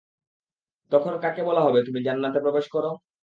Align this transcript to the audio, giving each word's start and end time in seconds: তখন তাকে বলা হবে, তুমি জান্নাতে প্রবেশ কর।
তখন 0.91 1.13
তাকে 1.23 1.41
বলা 1.43 1.61
হবে, 1.61 1.79
তুমি 1.87 1.99
জান্নাতে 2.07 2.39
প্রবেশ 2.39 2.65
কর। 2.67 2.85